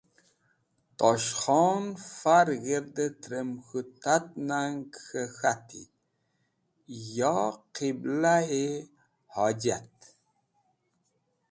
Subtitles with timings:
[0.97, 1.81] Tosh Khon
[2.19, 5.83] far g̃hirde trem k̃hũ tat nag k̃he k̃hati:
[7.15, 7.35] “Ye
[7.75, 8.65] Qiblah-e
[9.35, 9.95] hojot!